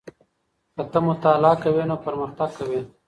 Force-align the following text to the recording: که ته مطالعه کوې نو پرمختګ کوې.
که 0.75 0.83
ته 0.91 0.99
مطالعه 1.07 1.53
کوې 1.63 1.83
نو 1.89 1.95
پرمختګ 2.05 2.49
کوې. 2.57 2.81